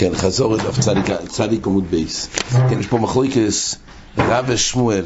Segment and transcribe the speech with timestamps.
[0.00, 2.28] כן, חזור את צדיק, צדיק עמוד בייס.
[2.70, 3.76] כן, יש פה מחלוקס
[4.18, 5.04] רב ושמואל.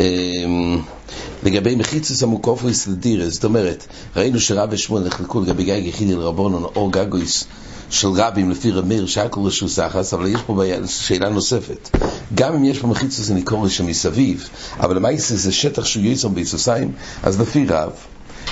[0.00, 0.80] אמ,
[1.42, 3.86] לגבי מחיצוס המוקופויס לדירה, זאת אומרת,
[4.16, 7.44] ראינו שרב ושמואל נחלקו לגבי גג יחידי לרבונון או גגויס
[7.90, 11.96] של רבים לפי רמיר שהכל רשו סחס, אבל יש פה שאלה נוספת.
[12.34, 14.48] גם אם יש פה מחיצוס אני קורא שמסביב,
[14.80, 17.90] אבל למעשה זה שטח שהוא יסום ביסוסיים, אז לפי רב,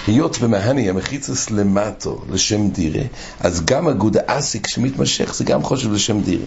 [0.06, 3.02] היות במהני המחיצוס למטו לשם דירה,
[3.40, 6.44] אז גם הגוד אסיק שמתמשך זה גם חושב לשם דירה.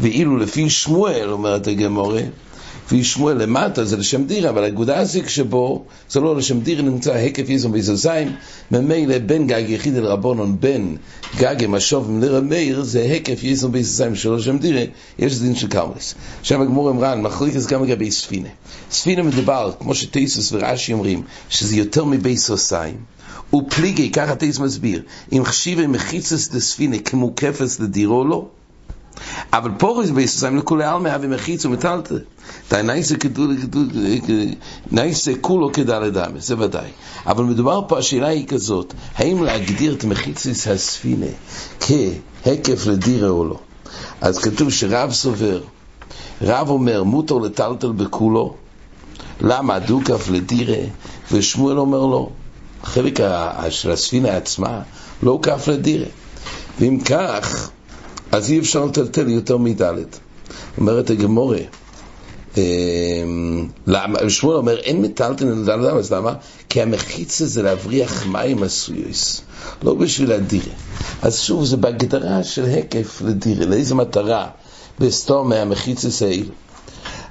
[0.00, 2.22] ואילו לפי שמואל, אומרת הגמורה,
[2.90, 7.12] לפי שמואל למטה זה לשם דירה, אבל הגודה אסיק שבו זה לא לשם דירה, נמצא
[7.12, 8.32] היקף יזום ביסוסיים,
[8.70, 10.96] ממילא בין גג יחיד אל רבונון, בין
[11.36, 14.82] גג משוב לרמיר, זה היקף יזום ביסוסיים של לשם דירה,
[15.18, 16.14] יש דין של קרמס.
[16.40, 18.48] עכשיו הגמור אמרן, מחליק גם לגבי ספינה.
[18.90, 22.96] ספינה מדובר, כמו שטייסוס ורש"י אומרים, שזה יותר מביסוסיים.
[23.54, 25.02] ופליגי, ככה טייס מסביר,
[25.32, 28.48] אם חשיבי מחיצס לספינה כמוקפס לדירו לו,
[29.52, 32.14] אבל פוריס ביסוסיים לכולי עלמא אבי מחיץ ומטלטה.
[32.70, 33.14] די נייסה
[34.90, 36.90] נייסה כולו כדלת אמס, זה ודאי.
[37.26, 41.26] אבל מדובר פה, השאלה היא כזאת, האם להגדיר את מחיצס הספינה
[41.80, 43.58] כהקף לדירה או לא?
[44.20, 45.60] אז כתוב שרב סובר,
[46.42, 48.54] רב אומר, מותר לטלטל בכולו,
[49.40, 50.84] למה דוכף לדירה,
[51.32, 52.30] ושמואל אומר לו,
[52.82, 53.20] החלק
[53.70, 54.82] של הספינה עצמה
[55.22, 56.06] לא כף לדירה.
[56.80, 57.70] ואם כך,
[58.32, 60.18] אז אי אפשר לטלטל יותר מדלת.
[60.78, 61.58] אומרת הגמורה,
[64.28, 66.34] שמואל אומר, אין מטלטל לדלת אז למה?
[66.68, 69.40] כי המחיצה זה להבריח מים עשויוס,
[69.82, 70.74] לא בשביל הדירה.
[71.22, 74.46] אז שוב, זה בהגדרה של הקף לדירה, לאיזה מטרה?
[74.98, 76.42] בסתום מהמחיצה האלה.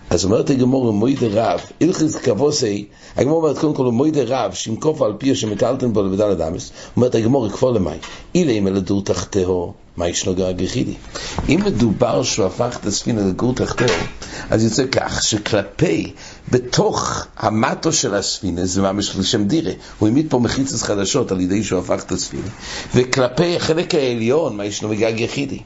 [0.09, 2.85] אז אומרת הגמור מוידה רב, הלכיס כבוסי,
[3.17, 7.49] הגמור אומרת קודם כל מוידה רב, שימקוף על פיה שמטלטן בו לבדל אדמס, אומרת הגמור
[7.49, 7.89] כפול למי,
[8.35, 10.93] אילה אם אלדור תחתהו, מה ישנו גג יחידי?
[11.49, 13.95] אם מדובר שהוא הפך את הספינה לגור תחתהו,
[14.49, 16.13] אז יוצא כך שכלפי,
[16.51, 21.63] בתוך המטו של הספינה, זה ממש לשם דירה, הוא העמיד פה מחיצות חדשות על ידי
[21.63, 22.47] שהוא הפך את הספינה,
[22.95, 25.59] וכלפי החלק העליון, מה ישנו בגג יחידי?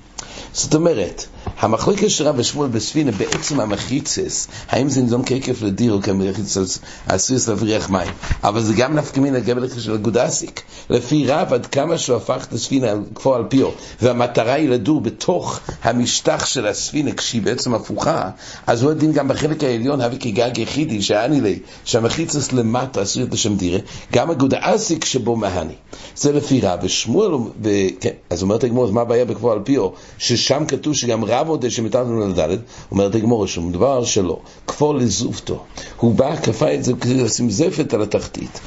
[0.54, 1.26] זאת אומרת,
[1.60, 7.48] המחלוקת של רב ושמואל בספינה בעצם המחיצס, האם זה נידון כעקף לדיר או כמחיצס עשויס
[7.48, 8.12] להבריח מים,
[8.44, 10.62] אבל זה גם נפקא מן הגבל של הגודסיק.
[10.90, 13.70] לפי רב, עד כמה שהוא הפך את הספינה כפו על פיו,
[14.02, 18.30] והמטרה היא לדור בתוך המשטח של הספינה כשהיא בעצם הפוכה,
[18.68, 23.56] אז הוא הדין גם בחלק העליון, הווה כגג יחידי, שאני לי, שהמחיצס למטה עשוי השם
[23.56, 23.80] דירה,
[24.14, 25.74] גם הגודסיק שבו מהני.
[26.16, 27.32] זה לפי רב, ושמואל,
[27.62, 29.90] וכן, אז אומרת הגמור, מה הבעיה בכפו על פיו?
[30.18, 32.60] ששם כתוב שגם רב מודה שמתנו לדלת,
[32.92, 35.64] אומרת הגמור, שום דבר שלא, כפור לזופתו.
[35.98, 38.60] הוא בא, כפה את זה כדי לשים זפת על התחתית.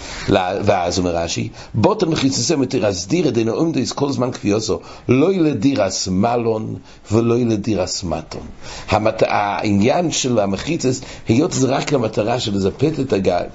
[0.65, 6.77] ואז אומר רש"י, בוטן מחיצסם מתירס דינו עומדס כל זמן כפיוסו, לא ילדירס מלון
[7.12, 8.47] ולא ילדירס מטון.
[8.89, 13.47] העניין של המחיצס, היות זה רק למטרה של לזפת את הגג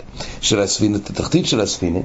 [0.42, 2.00] של הספינה, את התחתית של הספינה,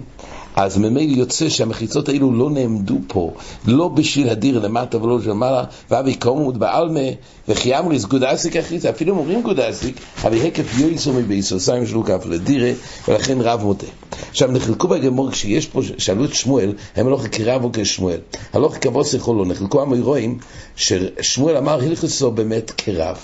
[0.57, 3.33] אז ממילא יוצא שהמחיצות האלו לא נעמדו פה,
[3.67, 7.01] לא בשביל הדיר למטה ולא בשביל מעלה, ואבי קומות בעלמה,
[7.49, 12.71] וכי אמריס גודסיק אחיצה, אפילו אם אומרים גודסיק, אבל הקף יויסו מביסוסיים שלו כף לדירה,
[13.09, 13.87] ולכן רב מוטה.
[14.31, 18.19] עכשיו נחלקו בגמור, כשיש פה, שאלו את שמואל, הם לא כרב או כשמואל.
[18.53, 20.39] הלוך כבוסך או לא, נחלקו המוירואים,
[20.77, 23.17] ששמואל אמר הלכסו באמת כרב.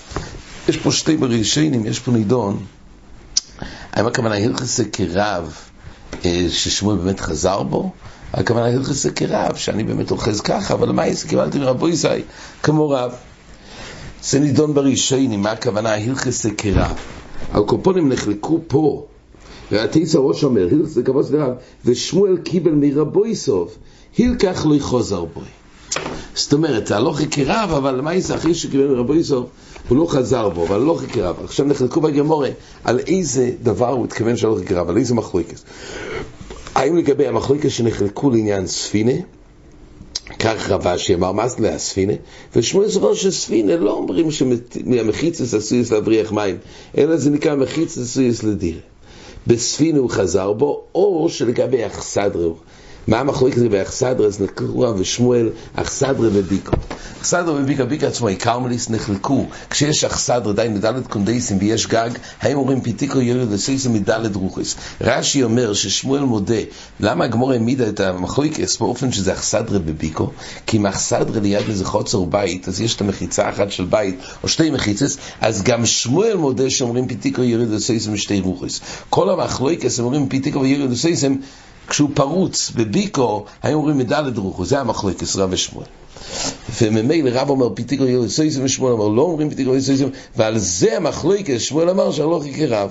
[0.68, 2.64] יש פה שתי בראשונים, יש פה נידון,
[3.92, 5.54] האם הכוונה הלכסו כרב,
[6.24, 7.90] אה, ששמואל באמת חזר בו,
[8.32, 12.08] הכוונה הלכס זה כרב, שאני באמת אוחז ככה, אבל מה זה קיבלתי מרבו ישי
[12.62, 13.12] כמו רב.
[14.22, 16.96] זה נידון בראשונים, מה הכוונה הלכס זה כרב.
[17.52, 19.06] הקופונים נחלקו פה,
[19.70, 21.52] והתיס הראש אומר, הלכס זה כבוס לרב,
[21.84, 23.76] ושמואל קיבל מרבו יסוף,
[24.18, 25.40] הלקח לא יחוזר בו.
[26.34, 29.46] זאת אומרת, זה הלוך כרב, אבל מה יצא אחרי שקיבל מרבו יסוף,
[29.88, 31.36] הוא לא חזר בו, אבל לא כרב.
[31.44, 32.48] עכשיו נחלקו בגמורה
[32.84, 35.60] על איזה דבר הוא התכוון שלא כרב, על איזה מחלוקת.
[36.74, 39.12] האם לגבי המחלוקת שנחלקו לעניין ספינה,
[40.38, 42.12] כך רבשי אמר, מה זה הספינה?
[42.56, 46.56] ושמואל זרוע של ספינה לא אומרים שמהמחיצס עשויס להבריח מים,
[46.98, 48.80] אלא זה נקרא מחיצס עשויס לדירה.
[49.46, 52.48] בספינה הוא חזר בו, או שלגבי אכסדרה
[53.06, 54.26] מה המחלוקת לגבי אכסדרה?
[54.26, 56.72] אז נקראו רב ושמואל אכסדרה וביקו.
[57.20, 59.46] אכסדרה וביקו, ביקו עצמו, עיקרמליס נחלקו.
[59.70, 62.10] כשיש אכסדרה, די מדלת קונדייסים ויש גג,
[62.40, 64.74] האם אומרים פיתיקו יורד לסייסם מדלת רוחס?
[65.00, 66.54] רש"י אומר ששמואל מודה,
[67.00, 70.30] למה הגמור העמידה את המחלוקת באופן שזה אכסדרה בביקו?
[70.66, 74.48] כי אם אכסדרה ליד איזה חוצר בית, אז יש את המחיצה אחת של בית, או
[74.48, 78.80] שתי מחיצס, אז גם שמואל מודה שאומרים פיתיקו יורד לסייסם משתי רוחס.
[79.10, 81.34] כל המחלוקת אומרים פיתיקו יורד לסייסם
[81.88, 85.86] כשהוא פרוץ בביקו, היו אומרים מדלת רוחו, זה המחלוקס רב ושמואל.
[86.82, 91.90] וממילא רב אומר פיתיקו יוסויזם ושמואל אמר לא אומרים פיתיקו יוסויזם ועל זה המחלוקס שמואל
[91.90, 92.90] אמר שהלוכי כרב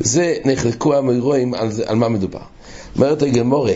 [0.00, 2.40] זה נחלקו המאירואים על, על מה מדובר
[2.96, 3.72] אומרת הגמורה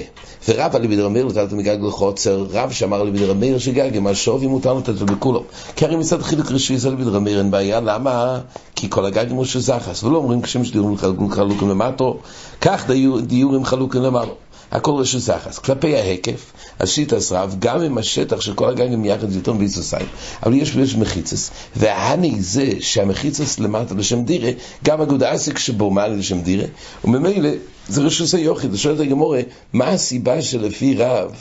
[0.48, 4.46] ורב עלי בדר המאיר נתת מגג לחוצר, רב שאמר לי בדר המאיר שגג, מה שווי
[4.46, 5.44] מותר לתת לכולו.
[5.76, 8.40] כי הרי מצד חילוק רשוי זה לבדר המאיר אין בעיה, למה?
[8.76, 10.96] כי כל הגג הוא שזחס, ולא אומרים כשם שדיורים
[11.30, 12.18] חלוקים למטו,
[12.60, 12.90] כך
[13.26, 14.32] דיורים חלוקים למעלה.
[14.72, 15.58] הכל רשות סחס.
[15.58, 20.06] כלפי ההיקף, השיטס רב, גם אם השטח של כל הגגים יחד זיתון ויסוסיים,
[20.42, 24.50] אבל יש ויש מחיצס, והני זה שהמחיצס למטה לשם דירה,
[24.84, 26.66] גם אגודה עסק שבו מעלה לשם דירה,
[27.04, 27.50] וממילא
[27.88, 28.74] זה רשות היוחיד.
[28.74, 29.40] שואלת הגמורה,
[29.72, 31.34] מה הסיבה שלפי רב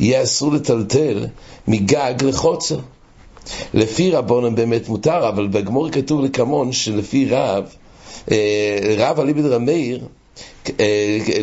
[0.00, 1.26] יהיה אסור לטלטל
[1.68, 2.78] מגג לחוצר?
[3.74, 7.64] לפי רבונם באמת מותר, אבל בגמור כתוב לקמון שלפי רב,
[8.30, 10.04] אה, רב אליבד רמאיר,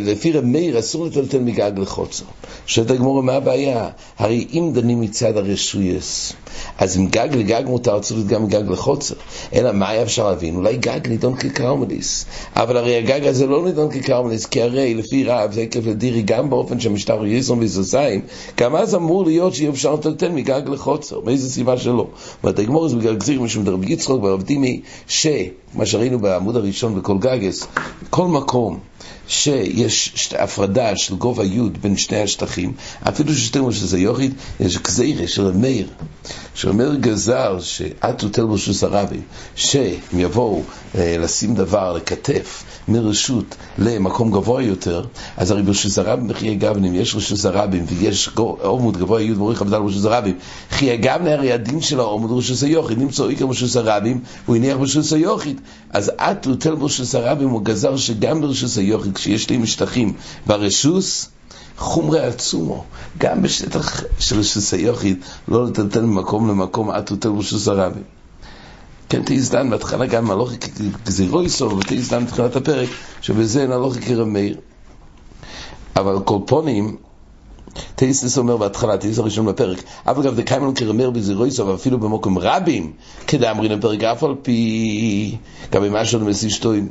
[0.01, 2.25] לפי רב מאיר אסור לטלטל מגג לחוצר.
[2.65, 3.89] שואלת הגמורה, מה הבעיה?
[4.17, 6.33] הרי אם דנים מצד הרשויס,
[6.77, 9.15] אז אם גג לגג מותר, צריך להיות גם גג לחוצר.
[9.53, 10.55] אלא מה היה אפשר להבין?
[10.55, 12.25] אולי גג נידון כקרמליס.
[12.55, 16.49] אבל הרי הגג הזה לא נידון כקרמליס, כי הרי לפי רב זה עקב לדירי גם
[16.49, 18.21] באופן שהמשטר יזרום ויזוזיים,
[18.57, 21.19] גם אז אמור להיות שיהיה אפשר לטלטל מגג לחוצר.
[21.25, 22.07] מאיזה סיבה שלא?
[22.43, 27.17] אומרת הגמורה זה בגלל גזיר משום דרב יצחוק ורב דימי, שמה שראינו בעמוד הראשון בכל
[27.17, 27.67] גגס,
[28.09, 28.79] כל מקום
[29.33, 32.73] שיש הפרדה של גובה י' בין שני השטחים,
[33.07, 35.87] אפילו ששתינו שזה יוחיד, יש גזירה של מאיר,
[36.55, 39.21] שאומר גזר שעטו תלבו שוס הרבים,
[39.55, 40.61] שאם יבואו
[40.95, 45.05] אה, לשים דבר, לכתף, מרשות למקום גבוה יותר,
[45.37, 49.79] אז הרי ברשוס הרבים בחיי גבנים, יש רשוס הרבים ויש עומוד גבוה י' בורך עבדה
[49.79, 50.37] ברשוס הרבים,
[50.71, 55.13] חיי גבנה הרי הדין של העומוד רשוס היוחיד, נמצא איקר ברשוס הרבים, הוא הניח ברשוס
[55.13, 60.13] היוחיד, אז עטו תלבו שוס הרבים הוא גזר שגם ברשוס היוחיד, כשיש לי משטחים
[60.47, 61.29] ברשוס,
[61.77, 62.83] חומרי עצומו,
[63.17, 65.17] גם בשטח של רשוס היוחיד,
[65.47, 68.03] לא לטלטל ממקום למקום עד תוטל רשוס הרבים.
[69.09, 72.89] כן, תהיזדן, בהתחלה גם הלוכי כגזירו יסור, ותהיזדן בתחילת הפרק,
[73.21, 74.57] שבזה אין הלוכי כרמאיר.
[75.95, 76.95] אבל קולפונים,
[77.95, 82.91] טייסס אומר בהתחלה, טייסס הראשון בפרק, אף אגב דקיימן כרמר בזירויסו, ואפילו במוקם רבים,
[83.27, 85.37] כדאמרין בפרק אף על פי,
[85.71, 86.87] גם אם משהו למסישטוין.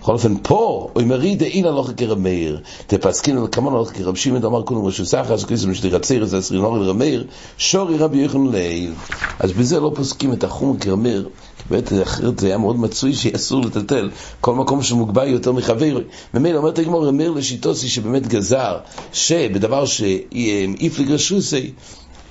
[0.00, 4.62] בכל אופן, פה, הוא מרי דאין הלוך כרמאיר, תפסקין על כמון הלוך כרב שמעון, אמר
[4.62, 7.26] כולו רשו סחר, שכיסם משליך הציר, זה עשרים אורי רמאיר,
[7.58, 8.92] שורי רבי יחון ליל.
[9.38, 11.28] אז בזה לא פוסקים את החום כרמאיר,
[11.58, 14.10] כי באמת אחרת זה היה מאוד מצוי שאסור לטלטל
[14.40, 15.98] כל מקום שמוגבל יותר מחבר.
[16.34, 18.78] ממילא אומרת הגמור רמאיר לשיטוסי שבאמת גזר,
[19.12, 21.72] שבדבר שאיף לגרשוסי,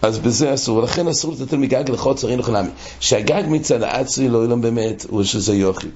[0.01, 2.69] אז בזה אסור, ולכן אסור לטלטל מגג לחוצר, אין לך נמי.
[2.99, 5.91] שהגג מצד העצרי לא ילם באמת, הוא שזה יוחיד.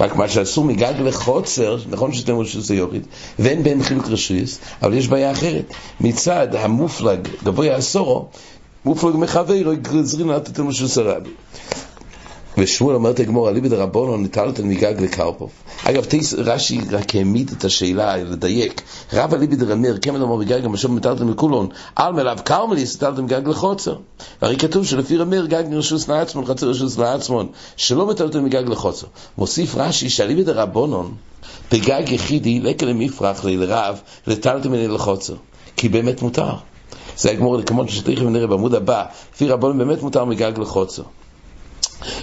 [0.00, 3.06] רק מה שעשו מגג לחוצר, נכון שאתם אומרים שזה יוריד,
[3.38, 5.74] ואין בהם חילוק רשויס, אבל יש בעיה אחרת.
[6.00, 8.28] מצד המופלג, גבוה עשורו,
[8.84, 11.30] מופלג מחבר, גזרין לתתנו של סרבי.
[12.58, 15.50] ושמואל אומרת לגמור, אליבא דרבונו נטלתן מגג לקרפוף.
[15.84, 16.06] אגב,
[16.38, 18.82] רש"י רק העמיד את השאלה, לדייק.
[19.12, 23.96] רב אליבא דרמר, כמן אמר מגג המשוב מטלתן מכולון, על מלאב קרמליס נטלתן מגג לחוצר.
[24.40, 27.46] הרי כתוב שלפי רמר גג נרשוס לעצמון, חצר רשוס לעצמון,
[27.76, 29.06] שלא מטלתן מגג לחוצר.
[29.38, 31.14] מוסיף רש"י שאליבא דרבונון,
[31.72, 35.34] בגג יחידי, לקל למפרח לרב, לטלתן מני לחוצר.
[35.76, 36.52] כי באמת מותר.
[37.16, 39.04] זה הגמור, כמו שתכף נראה בעמוד הבא,
[39.34, 41.02] לפי רבונון באמת מותר מגג לחוצר.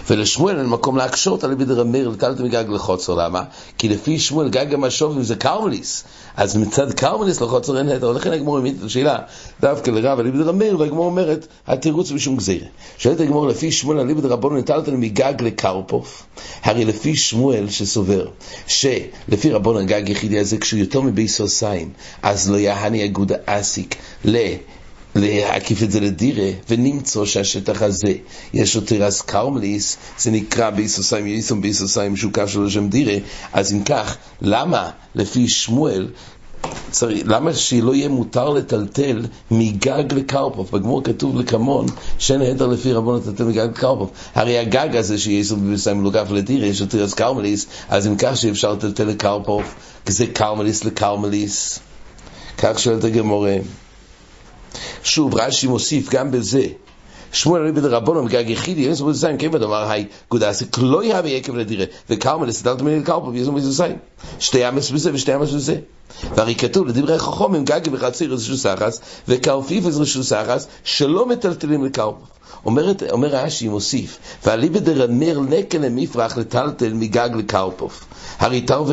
[0.09, 3.43] ולשמואל אין מקום להקשות על ידי רמיר לטלת מגג לחוצר, למה?
[3.77, 6.03] כי לפי שמואל גג המשובים זה קרמליס,
[6.37, 9.17] אז מצד קרמליס לחוצר אין היתר, ולכן הגמור העמיד את השאלה
[9.61, 12.67] דווקא לרב על ידי רמיר, והגמור אומרת, התירוץ משום גזירה.
[12.97, 16.23] שואלת הגמור לפי שמואל על ידי רבון נטלת מגג לקרפוף,
[16.63, 18.27] הרי לפי שמואל שסובר,
[18.67, 21.89] שלפי רבון הגג יחידי הזה כשהוא יותר מביסוסיים,
[22.21, 24.37] אז לא יהני אגודה אסיק ל...
[25.15, 28.13] להקיף את זה לדירה, ונמצוא שהשטח הזה
[28.53, 33.17] יש לו תירס קרמליס, זה נקרא ביסוסיים יסום ביסוסיים שהוא קו שלו לשם דירה,
[33.53, 36.07] אז אם כך, למה לפי שמואל
[36.91, 40.71] צריך, למה שלא יהיה מותר לטלטל מגג לקרפוף?
[40.71, 41.85] בגמור כתוב לקמון
[42.17, 44.09] שאין היתר לפי רבון לטלטל מגג לקרפוף.
[44.35, 48.73] הרי הגג הזה שיש בביסיים לוגף לדירה, יש לו תירס קרמליס, אז אם כך שאפשר
[48.73, 49.75] לטלטל לקרפוף,
[50.05, 51.79] כי זה קרמליס לקרמליס.
[52.57, 53.57] כך שואלת הגמורה.
[55.03, 56.65] שוב, רש"י מוסיף גם בזה.
[57.31, 61.55] שמואל רבי דרבנו מגג יחידי, אין סבור זין, כן בדבר היי גודסי, לא יהווה יקב
[61.55, 63.97] לדירה, וכרמה לסדלת מיני לקרפו, ויזו מזוזיים.
[64.39, 65.75] שתי אמס בזה ושתי אמס בזה.
[66.35, 72.25] והרי כתוב לדברי חכמים גגי וחצי רשו סחס, וכרפיף רשו סחס, שלא מטלטלים לקרפו.
[72.65, 78.05] אומרת, אומר רש"י מוסיף, ואליבא דרנר נקל למפרח לטלטל מגג לקרפוף.
[78.39, 78.83] הרי תר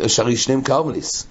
[0.00, 1.26] ושרי שניהם קרמליס.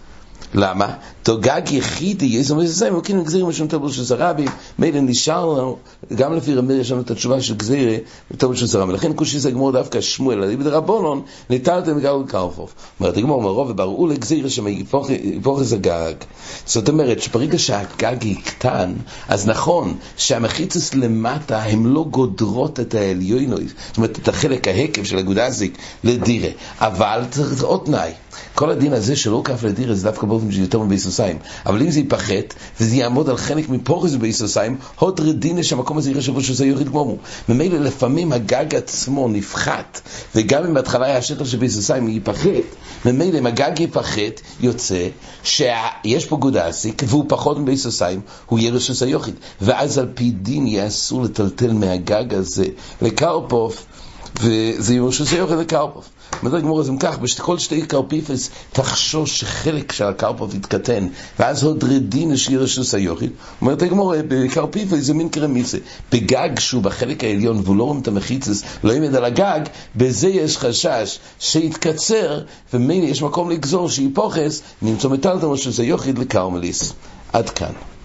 [0.53, 0.93] למה?
[1.23, 4.47] תוגג יחידי, יש לנו זה, וכאילו גזירה משום טבל של זרבים,
[4.79, 5.77] מילא נשאר לנו,
[6.15, 7.97] גם לפי רמיר יש לנו את התשובה של גזירה,
[8.37, 8.95] טבל של זרבים.
[8.95, 12.73] לכן קושי זה גמור דווקא שמואל, על ידי רבונון, נטלתם גל וקרפוף.
[12.99, 15.09] אומרת הגמור מרוב ובראו לגזירה שיפוך
[15.61, 16.13] את הגג.
[16.65, 18.93] זאת אומרת שברגע שהגג יקטן,
[19.27, 25.17] אז נכון שהמחיצס למטה הם לא גודרות את העליונוי, זאת אומרת את החלק ההקב של
[25.17, 28.11] הגודזיק לדירה, אבל צריך עוד תנאי.
[28.55, 31.37] כל הדין הזה שלא כף לדירה זה דווקא באופן שיותר מביסוסיים.
[31.65, 36.41] אבל אם זה ייפחת, וזה יעמוד על חלק מפורס בביסוסיים, הוד רדינה שהמקום הזה יחשבו
[36.41, 37.15] שזה יוריד גמומו.
[37.49, 40.01] ממילא לפעמים הגג עצמו נפחת,
[40.35, 42.47] וגם אם בהתחלה היה השטח ביסוסיים ייפחת,
[43.05, 45.07] ממילא אם הגג ייפחת, יוצא
[45.43, 49.35] שיש פה גודסיק, והוא פחות מביסוסיים, הוא יהיה רשוס היוחיד.
[49.61, 52.65] ואז על פי דין יהיה אסור לטלטל מהגג הזה
[53.01, 53.85] לקרפוף,
[54.41, 56.09] וזה רשוס היוחיד לקרפוף.
[56.43, 61.07] מדרג גמור אז אם כך, בכל שתי קרפיפס תחשוש שחלק של הקרפוף יתקטן,
[61.39, 63.31] ואז עוד רדין השאיר רשוס היוחיד.
[63.61, 65.77] אומרת הגמור, בקרפיפס זה מין קרמיסה.
[66.11, 69.59] בגג שהוא בחלק העליון והוא לא רואה את המחיצס, לא ימד על הגג,
[69.95, 72.41] בזה יש חשש שיתקצר,
[72.73, 76.93] ומילא יש מקום לגזור שיפוחס, נמצא מטלטל רשוס היוחיד לקרמליס.
[77.33, 77.96] עד כאן.